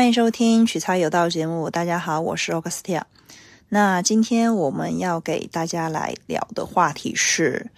[0.00, 1.68] 欢迎收听取材有道节目。
[1.68, 3.02] 大家好，我是 Augustia。
[3.68, 7.70] 那今天我们要给大家来聊的话题是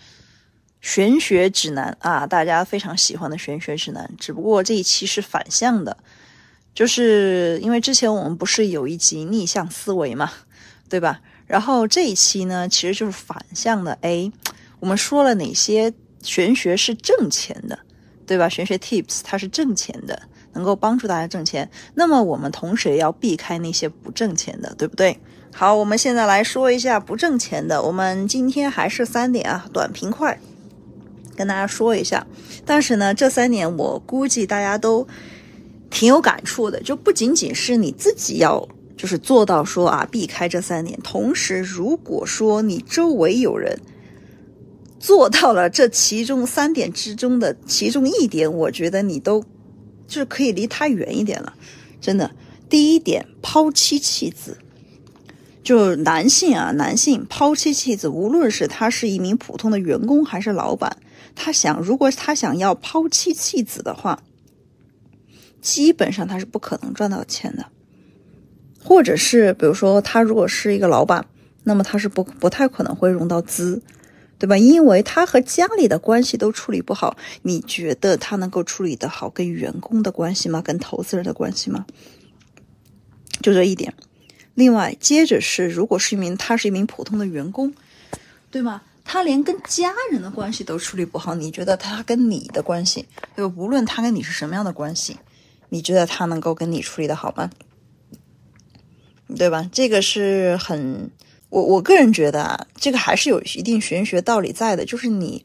[0.80, 4.08] 玄学指南啊，大家非常喜欢的玄学指南。
[4.20, 5.96] 只不过这一期是反向的，
[6.72, 10.30] 就是因为之前我们不是有一集逆向思维嘛，
[10.88, 11.20] 对吧？
[11.48, 13.98] 然后这一期呢，其实就是反向的。
[14.02, 14.30] 哎，
[14.78, 15.92] 我们说了哪些
[16.22, 17.80] 玄学是挣钱的，
[18.24, 18.48] 对吧？
[18.48, 20.22] 玄学 Tips 它是挣钱的，
[20.54, 21.70] 能够帮助大家挣钱。
[21.94, 25.18] 那么我们同时也要避开那些不挣钱的，对不对？
[25.54, 27.82] 好，我们现在来说一下不挣钱的。
[27.82, 30.40] 我们今天还是三点啊，短平快，
[31.36, 32.26] 跟大家说一下。
[32.64, 35.06] 但是呢，这三点我估计大家都
[35.90, 38.66] 挺有感触的，就不仅仅是你自己要
[38.96, 40.98] 就是做到说啊，避开这三点。
[41.04, 43.78] 同时，如果说你周围有人
[44.98, 49.44] 做到了这其中三点之中的其中一点，我觉得你都
[50.12, 51.54] 就是可以离他远一点了。
[52.02, 52.30] 真的，
[52.68, 54.58] 第一点，抛妻弃子。
[55.64, 60.98] 就男性啊，男性抛妻弃子，无论是他是一名普通的员工还是老板，
[61.34, 64.22] 他想，如果他想要抛妻弃子的话，
[65.62, 67.64] 基本上他是不可能赚到钱的。
[68.84, 71.24] 或者是，比如说他如果是一个老板，
[71.62, 73.80] 那么他是不不太可能会融到资，
[74.42, 74.58] 对吧？
[74.58, 77.16] 因为他和家里的关系都处理不好。
[77.42, 80.60] 你觉得他能够处理得好跟员工的关系吗？
[80.60, 81.86] 跟投资人的关系吗？
[83.40, 83.94] 就这一点。
[84.54, 87.72] 另外，接着是，如果是一名他是一名普通的员工，
[88.50, 88.82] 对吗？
[89.04, 93.06] 他连跟家人的关系都处理不好，你觉得他跟你的关系，
[93.36, 93.46] 就？
[93.46, 95.18] 无论他跟你是什么样的关系，
[95.68, 97.48] 你觉得他能够跟你处理的好吗？
[99.36, 99.70] 对吧？
[99.70, 101.12] 这个是很，
[101.52, 105.44] 我我个人觉得啊，这个还是有一定玄学道理在的，就是你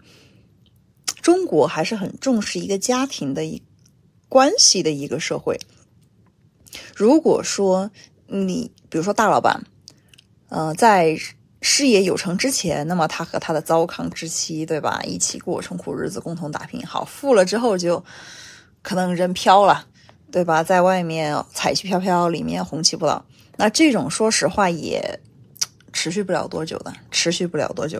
[1.22, 3.61] 中国还是很重视一个家庭的一
[4.30, 5.59] 关系的一个社会。
[6.95, 7.92] 如果说，
[8.27, 9.65] 你比如说大老板，
[10.48, 11.17] 呃，在
[11.61, 15.02] 事业有成之前，那么他和他的糟糠之妻，对吧？
[15.03, 16.82] 一起过穷苦日子，共同打拼。
[16.87, 18.02] 好，富了之后就
[18.82, 19.86] 可能人飘了，
[20.32, 20.64] 对吧？
[20.64, 23.26] 在外面彩旗飘飘，里面红旗不倒。
[23.58, 25.20] 那这种说实话也
[25.97, 27.99] 持续不了多久的，持续不了多久。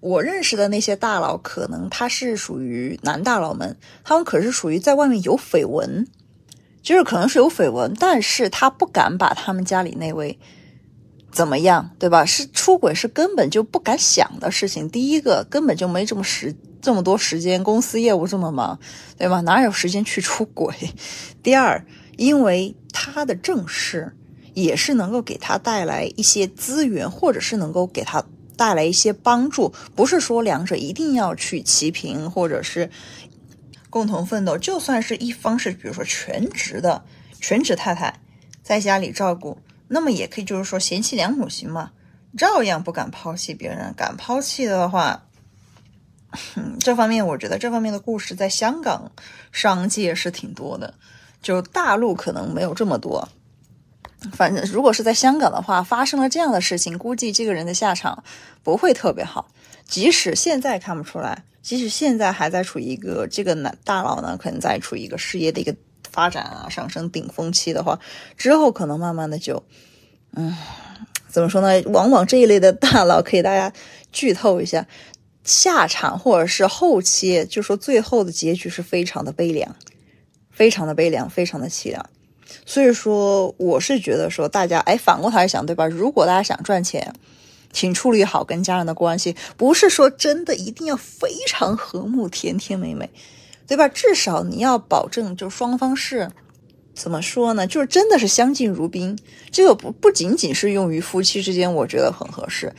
[0.00, 6.06] 我认识的那些大佬，可能他是属于男大佬们，他们可是属于在外面有绯闻。
[6.82, 10.38] 就是可能是有绯闻，但是他不敢把他们家里那位
[11.32, 12.24] 怎么样，对吧？
[12.24, 14.88] 是出轨，是根本就不敢想的事情。
[14.88, 18.78] 第一个，根本就没这么时这么多时间，公司业务这么忙，
[19.18, 19.40] 对吧？
[19.40, 20.72] 哪有时间去出轨？
[21.42, 21.84] 第二，
[22.16, 24.14] 因为他的正事
[24.56, 28.24] 也是能够给他带来一些资源，或者是能够给他
[28.56, 32.90] 带来一些帮助，不是说两者一定要去齐平，或者是。
[33.88, 37.02] 共同奋斗，就算是一方是，比如说全职的
[37.40, 38.20] 全职太太，
[38.62, 39.56] 在家里照顾，
[39.88, 41.92] 那么也可以就是说贤妻良母型嘛，
[42.36, 43.94] 照样不敢抛弃别人。
[43.96, 45.24] 敢抛弃的话，
[46.80, 49.10] 这方面我觉得这方面的故事在香港
[49.50, 50.92] 商界是挺多的，
[51.40, 53.26] 就大陆可能没有这么多。
[54.32, 58.24] 反正如果是在香港的话，发生了这样的事情，估计这个人的下场
[58.62, 59.48] 不会特别好。
[59.86, 61.44] 即使现在看不出来。
[61.62, 65.74] 即使现在还在处于一个这个男大佬呢，可能在处于一个事业的一个
[66.12, 67.98] 发展啊上升顶峰期的话，
[68.36, 69.60] 之后可能慢慢的就，
[70.36, 70.56] 嗯，
[71.28, 71.82] 怎么说呢？
[71.86, 73.72] 往往这一类的大佬，可以大家
[74.12, 74.86] 剧透一下，
[75.42, 79.74] 下场或者是后期，就说最后的结局是非常的悲凉，
[80.52, 82.08] 非常的悲凉，非常的凄凉。
[82.64, 85.86] 所以说，我是觉得说，大家哎，反过头来想，对吧？
[85.86, 87.12] 如果大家想赚钱。
[87.72, 93.10] 请处理好跟家人的关系，不是说真的一定要非常和睦、甜甜美美，
[93.66, 93.86] 对吧？
[93.86, 96.30] 至少你要保证，就双方是
[96.94, 97.66] 怎么说呢？
[97.66, 99.18] 就是真的是相敬如宾。
[99.50, 102.74] 这个不不仅仅是用于夫妻之间，我觉得很合适，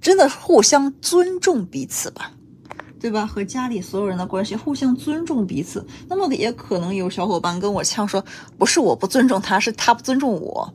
[0.00, 2.32] 真的互相尊重彼此吧，
[3.00, 3.26] 对吧？
[3.26, 5.86] 和家里所有人的关系，互相尊重彼此。
[6.08, 8.22] 那么也可能有小伙伴跟我呛说，
[8.58, 10.72] 不是我不尊重他，是他不尊重我，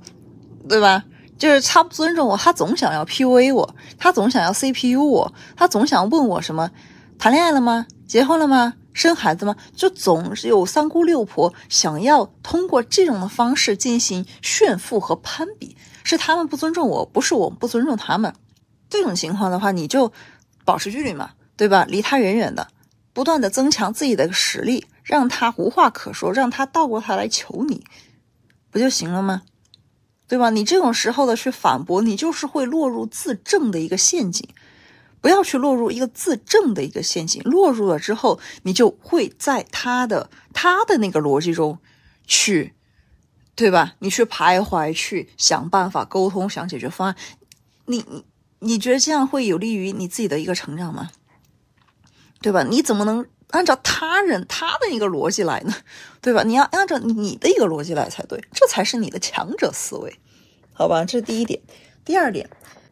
[0.67, 1.03] 对吧？
[1.37, 6.71] 就是他不尊重我，他总想要 PUA 我，他总想要 CPU 我，他总想问我什么，
[7.19, 7.85] 谈恋爱了吗？
[8.07, 8.73] 结婚了吗？
[8.93, 9.55] 生孩子吗？
[9.75, 15.75] 就总是有三姑六婆想要通过这种的方式进行炫富和攀比，
[16.05, 18.33] 是他们不尊重我，不是我不尊重他们。
[18.89, 20.13] 这种情况的话，你就
[20.63, 21.85] 保持距离嘛，对吧？
[21.87, 22.67] 离他远远的，
[23.13, 27.83] 不断的增强自己的实力，让他无话可说，让他倒过头来求你，
[28.71, 29.43] 不就行了吗？
[30.27, 30.49] 对吧？
[30.49, 34.47] 你这种时候的去反驳，你就是会落入自证的一个陷阱。
[35.21, 41.79] 不要去落入一个自证的一个陷阱，落入了之后，你就会在他的他的那个逻辑中
[42.27, 42.75] 去
[43.55, 43.95] 对吧？
[43.99, 47.15] 你去徘徊，去想办法沟通，想解决方案，
[47.85, 48.25] 你你
[48.59, 51.09] 你觉得这样会有利于你自己的一个成长吗？
[52.45, 52.61] 对吧？
[52.61, 55.73] 你怎么能按照他人他的一个逻辑来呢？
[56.21, 56.43] 对吧？
[56.43, 60.19] 你要按照你的一个逻辑来才对，这才是你的强者思维，
[60.71, 61.03] 好吧？
[61.03, 61.59] 这是第一点。
[62.05, 62.47] 第二点，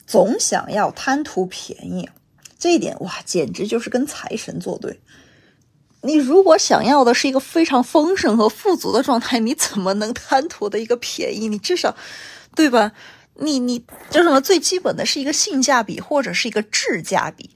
[0.08, 2.10] 总想要贪图便宜，
[2.58, 5.00] 这一点哇，简直就是跟财神作对。
[6.02, 11.48] 你如果想要的是一个非常丰盛和富足的状态，你怎么能贪图的一个便宜？
[11.48, 11.96] 你至少，
[12.56, 12.94] 对吧？
[13.36, 17.52] 你你就什么最基本的是一个性价比或者是一个质价比。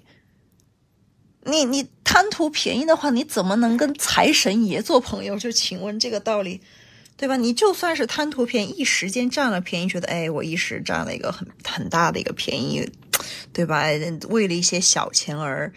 [1.48, 5.40] 你你贪图便宜的话，你怎么能跟财神爷做朋友？
[5.40, 6.62] 就请问这个道理，
[7.16, 7.38] 对吧？
[7.38, 12.88] 你就算是贪图便宜，一时间占了便宜，觉得哎，我一时占了一个很很大的一个便宜，
[13.54, 13.86] 对吧？
[14.30, 15.72] 为了一些小钱而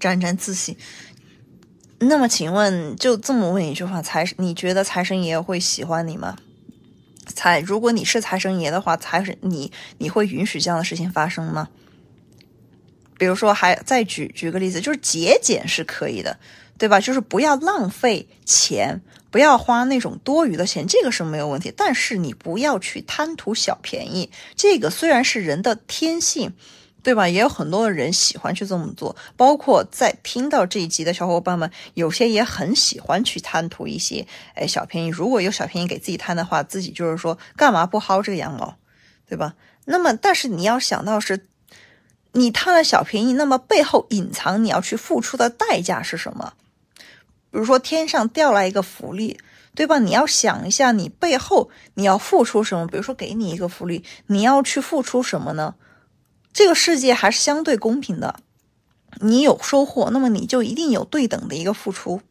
[0.00, 0.76] 沾沾自喜。
[2.00, 6.36] 那么，请问，就这么问一句话，财你觉得财神爷会喜欢你吗？
[7.32, 11.68] 财，如果你是财神爷的话，财神你你会允许这样的事情发生吗？
[13.22, 16.36] 比如说，还再举举个例子，就是节俭是可以的，
[16.76, 16.98] 对吧？
[16.98, 21.72] 就是不要浪费钱，不要花那种多余的钱，这个是没有问题。
[21.76, 26.52] 但是你不要去贪图小便宜，这个虽然是人的天性。
[27.04, 27.28] 对吧？
[27.28, 34.24] 也有很多人喜欢去这么做，包括在听到这一集的小伙伴们，有些也很喜欢去贪图一些
[34.54, 35.08] 哎小便宜。
[35.08, 38.76] 如果有小便宜给自己贪的话，自己就是说干嘛不薅这个羊毛，
[39.28, 39.54] 对吧？
[39.84, 41.48] 那么，但是你要想到是，
[42.32, 46.54] 你贪了小便宜，那么背后隐藏你要去付出的代价是什么？
[47.50, 49.38] 比如说天上掉来一个福利，
[49.74, 49.98] 对吧？
[49.98, 52.86] 你要想一下，你背后你要付出什么？
[52.86, 55.74] 比如说给你一个福利，你要去付出什么呢？
[56.54, 58.36] 这个世界还是相对公平的，
[59.20, 62.22] 你有收获，那么你就一定有对等的一个付出，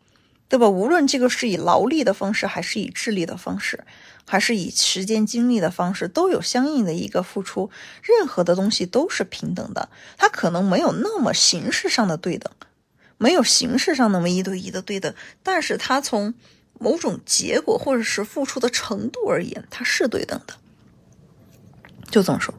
[0.50, 0.68] 对吧？
[0.68, 3.83] 无论这个是以劳力的方式，还是以智力的方式，
[4.27, 7.69] 还是以时间精力的方式，都有相应的一个付出。
[8.01, 12.51] 任何的东西都是平等的，它可能没有那么形式上的对等，
[13.18, 15.13] 没有形式上那么一对一的对等，
[15.44, 16.33] 但是它从
[16.79, 20.53] 某种结果或者是付出的程度而言，它是对等的。
[22.09, 22.53] 就这么说。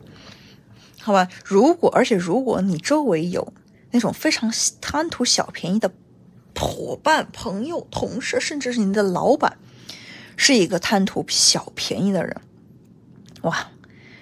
[1.00, 3.52] 好吧，如果而且如果你周围有
[3.90, 5.90] 那种非常贪图小便宜的
[6.54, 9.58] 伙伴、朋友、同事，甚至是你的老板，
[10.36, 12.36] 是一个贪图小便宜的人，
[13.42, 13.68] 哇！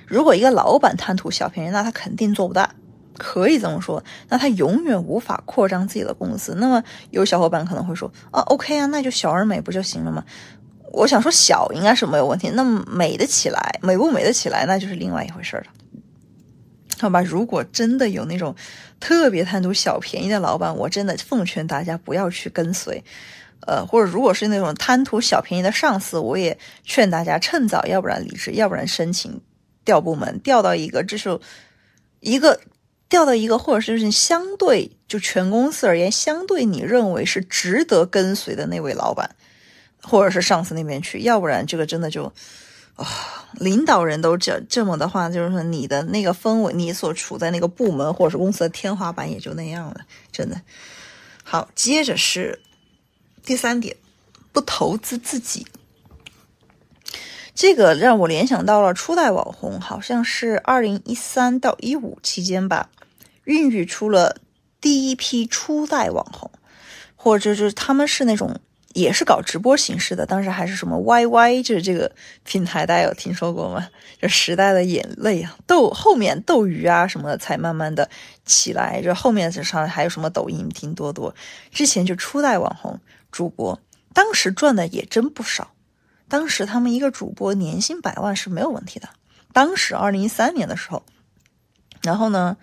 [0.06, 2.74] 如果一个老板贪图小便宜，那他肯定做不大，
[3.16, 6.56] 可以这么说，那他永远无法扩张自己的公司。
[6.58, 10.24] 那么有小伙伴可能会说啊，OK 啊，那就小而美不就行了吗？
[10.92, 15.66] 我想说小应该是没有问题，那么美得起来，美不美得起来，那就是另外一回事了。
[16.98, 18.56] 好吧，如果真的有那种
[18.98, 23.04] 特别贪图小便宜的老板，我真的奉劝大家不要去跟随。
[23.66, 29.40] 呃，或者如果是那种贪图小便宜的上司，我也劝大家趁早，要不然离职，要不然申请
[29.84, 31.40] 调部门，调到一个这是
[32.20, 32.60] 一个
[33.08, 39.36] 调到一个，或者是就是相对就全公司而言，相对你认为是值得跟随的那位老板，
[40.02, 42.32] 或者是上司那边去，要不然这个真的就。
[42.96, 43.06] 啊，
[43.54, 50.60] 领导人都这这么的话，就是说你的那个氛围，你所处在那个部门或者是公司的天花板也就那样了，真的。
[51.42, 52.60] 好，接着是
[53.44, 53.97] 第三点，
[54.53, 55.67] 不投资自己。
[57.55, 62.89] 这个让我联想到了初代网红，好像是二零一三到一五期间吧，
[63.44, 64.37] 孕育出了
[64.81, 66.51] 第一批初代网红，
[67.17, 68.61] 或者就是他们是那种。
[68.93, 72.11] 也是搞直播形式的，当时还是什么 YY，就是这个
[72.43, 73.89] 平台，大家有听说过吗？
[74.20, 78.11] 就时代的眼泪啊，斗后面斗鱼啊什么的才慢慢的
[78.44, 81.32] 起来，就后面上还有什么抖音、拼多多，
[81.70, 82.99] 之前就初代网红
[83.31, 83.81] 主播，
[84.13, 85.72] 当时赚的也真不少，
[86.29, 89.08] 当时他们一个主播年薪百万是没有问题的，
[89.53, 91.03] 当时二零一三年的时候，
[92.03, 92.56] 然后呢，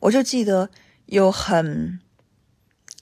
[0.00, 0.70] 我就记得
[1.06, 2.00] 有很。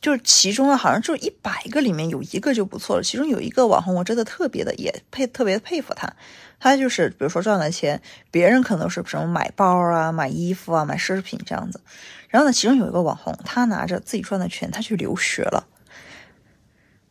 [0.00, 3.02] 就是其中啊，好像就一百个里面有一个就不错了。
[3.02, 6.10] 其中有一个网红，我真的特别的也佩特别佩服他。
[6.58, 8.00] 他就是比如说赚了钱，
[8.30, 11.82] 别人可能是什么买包啊、买衣服啊、买奢侈品这样子。
[12.30, 15.68] 然后呢，其中有一个网红，他拿着自己赚的钱，他去留学了。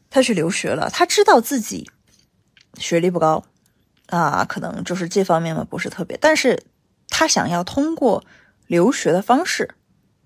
[0.09, 1.89] 他去留学了，他知道自己
[2.77, 3.43] 学历不高
[4.07, 6.63] 啊，可能就是这方面嘛不是特别，但是
[7.07, 8.23] 他想要通过
[8.67, 9.75] 留学的方式，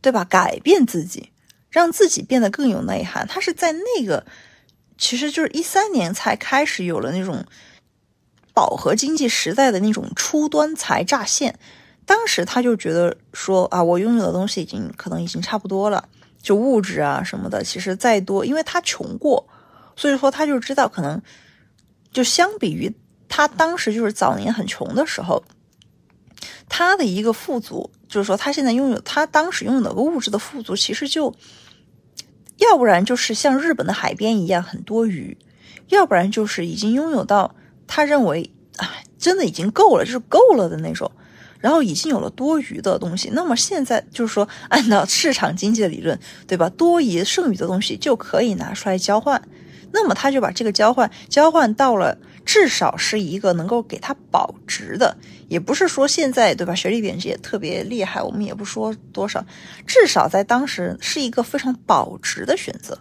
[0.01, 1.29] 对吧，改变自己。
[1.69, 3.27] 让自己变得更有内涵。
[3.27, 4.27] 他是在那个，
[4.95, 7.43] 其实就是一三年才开始有了那种
[8.53, 11.57] 饱和经济时代的那种初端才乍现。
[12.05, 16.07] 当时他就觉得说啊，我拥有的东西已经可能已经差不多了，
[16.43, 19.47] 就物质啊什么的，其实再多，因为他穷过，
[19.95, 21.21] 所以说他就知道可能
[22.11, 22.93] 就相比于
[23.27, 25.43] 他当时就是早年很穷的时候，
[26.69, 31.33] 他的一个富足，就是说他现在拥有他当时拥有的个物质的富足，其实就
[32.57, 35.37] 要不然就是像日本的海边一样很多鱼，
[35.89, 37.55] 要不然就是已经拥有到
[37.87, 41.11] 他认为啊真的已经够了，就是够了的那种。
[41.59, 46.67] 然后已经有了多余的东西，那么现在就是说，按照市场经济的理论，对吧？
[46.67, 49.41] 多余剩余的东西就可以拿出来交换，
[49.93, 55.15] 那么他就把这个交换交换到了，至少是一个能够给他保值的，
[55.47, 56.73] 也不是说现在对吧？
[56.73, 59.45] 学历贬值也特别厉害，我们也不说多少，
[59.85, 62.97] 至少在当时是一个非常保值的选择。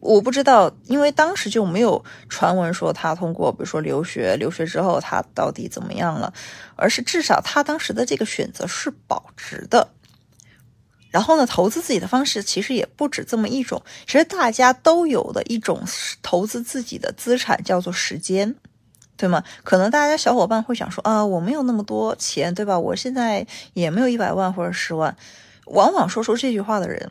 [0.00, 6.32] 我不知道，因为当时就没有传闻说他通过，比如说留学，留学之后他到底怎么样了，
[6.76, 9.88] 而是至少他当时的这个选择是保值的。
[11.14, 15.80] 然后呢，投资自己的方式其实也不止这么一种，其实大家都有的一种
[16.22, 18.52] 投资自己的资产叫做时间，
[19.16, 19.44] 对吗？
[19.62, 22.76] 可能大家小伙伴会想说啊，我没有那么多钱，对吧？
[22.76, 25.16] 我现在也没有一百万或者十万。
[25.66, 27.08] 往往说出这句话的人，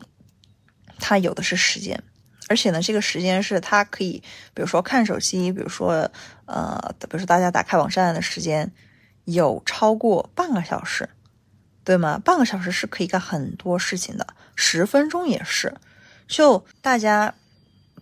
[0.98, 2.04] 他有的是时间。
[2.50, 6.10] 而且呢，这个时间是他可以，比如说看手机，比如说，
[6.44, 8.70] 呃，比如说大家打开网站的时间
[9.24, 11.08] 有超过半个小时，
[11.84, 12.18] 对吗？
[12.24, 14.26] 半个小时是可以干很多事情的，
[14.56, 15.74] 十分钟也是。
[16.26, 17.34] 就大家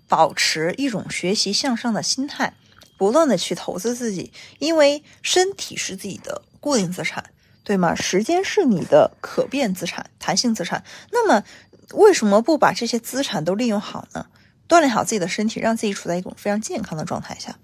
[0.08, 2.54] 保持一种学习向上的心态，
[2.96, 7.24] 不断的去投资自己，因为身体是自己的固定资产，
[7.64, 7.94] 对吗？
[7.94, 10.84] 时间是你的可变资产、弹性资产。
[11.10, 11.42] 那么。
[11.94, 14.24] 为什么不把这些资产都利用好呢？
[14.66, 17.58] 锻炼好自己的身体，让自己处在一种非常健康的状态下，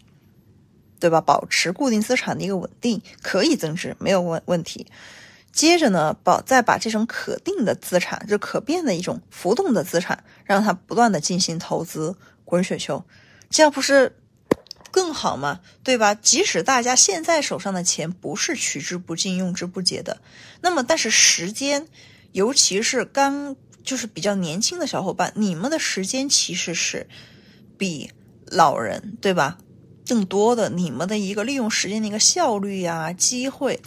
[1.01, 1.19] 对吧？
[1.19, 4.87] 保持固定资产的一个稳定，可以增值，没有问问题。
[5.59, 13.05] 接着呢，保再把这种可定的资产，就可变的一种浮动的资产，让它不断的进行投资，滚雪球，
[13.51, 14.15] 这样不是
[14.93, 15.59] 更好吗？
[15.83, 16.15] 对吧？
[16.15, 20.21] 即使大家现在手上的钱不是取之不尽、用之不竭的，
[20.61, 21.89] 那么但是时间，
[22.31, 23.57] 尤其是刚。
[23.85, 27.09] 就是比较年轻的小伙伴，你们的时间其实是
[27.79, 28.11] 比
[28.45, 29.57] 老人对吧
[30.07, 33.81] 更多的，你们的一个利用时间的一个效率呀、机会、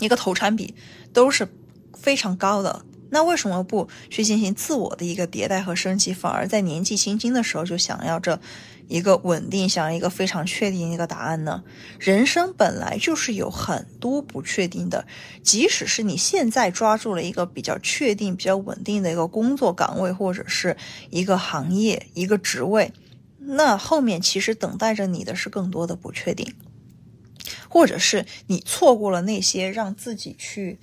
[0.00, 0.74] 一个投产比
[1.12, 1.48] 都是
[1.94, 2.84] 非常高的。
[3.10, 8.40] 那为什么不去进行自我的一个迭代和升级，反而在年纪轻轻的时候就想要这？
[8.88, 11.64] 一个稳定，想要一个非常确定一个答案呢？
[11.98, 15.08] 人生本来就是有很多不确定的，
[15.42, 20.76] 即使是你现在抓住了一个比较确定、比较稳定的一个工作岗位，或者是
[21.10, 22.92] 一个行业、一个职位，
[23.40, 26.54] 那后面其实等待着你的是更多的不确定，
[27.76, 30.78] 或者是你错过了那些让自己去。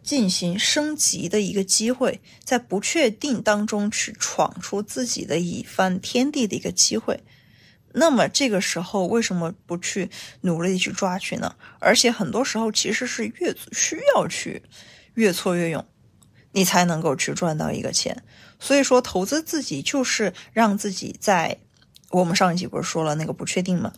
[0.00, 7.22] 进行升级的一个机会，在不确定当中去闯出自己的一番天地的一个机会，
[7.92, 10.08] 那么这个时候为什么不去
[10.40, 11.56] 努力去抓取呢？
[11.78, 14.62] 而且很多时候其实是越需要去
[15.12, 15.84] 越挫越勇，
[16.52, 18.24] 你才能够去赚到一个钱。
[18.58, 21.58] 所以说，投资自己就是让自己在
[22.08, 23.92] 我们上一集不是说了那个不确定吗？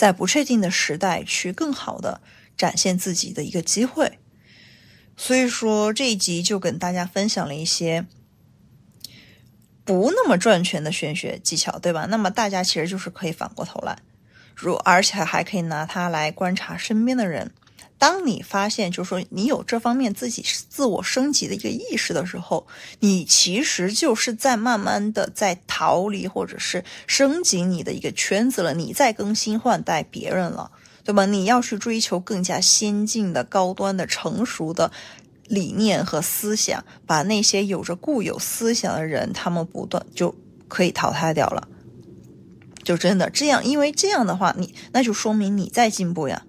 [0.00, 2.22] 在不确定的时代去更好的
[2.56, 4.18] 展现自己的一个机会。
[5.14, 8.06] 所以说这一集就跟大家分享了一些
[9.84, 12.06] 不那么赚钱的玄学技巧，对吧？
[12.08, 13.98] 那么大家其实就是可以反过头来，
[14.56, 17.52] 如而且还可以拿它来观察身边的人。
[18.00, 22.66] 当你发现，就是说你有这方面自己自我升级的一个意识的时候，
[22.98, 30.72] 你其实就是在慢慢的在逃离或者是升级你的一个圈子了，你在更新换代别人了。
[31.02, 31.24] 对吧？
[31.24, 34.92] 你要去追求更加先进的、高端的、成熟的
[35.48, 40.36] 理念和思想，把那些有着固有思想的人，他们不断就
[40.68, 41.66] 可以淘汰掉了。
[42.84, 46.44] 就真的这样，因为这样的话，你那就说明你在进步呀，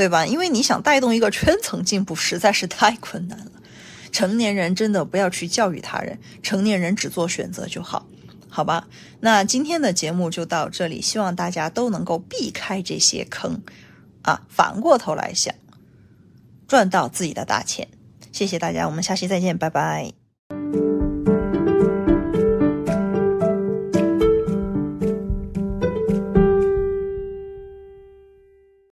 [0.00, 0.24] 对吧？
[0.24, 3.52] 因为你想带动一个圈层进步，实在是太困难了。
[4.10, 8.06] 成年人真的不要去教育他人，成年人只做选择就好，
[8.48, 8.88] 好吧？
[9.20, 13.60] 那今天的节目就到这里，希望大家都能够避开这些坑。
[14.22, 15.54] 啊，反过头来想，
[16.66, 17.86] 赚到自己的大钱。
[18.32, 20.19] 谢谢大家，我们下期再见，拜拜。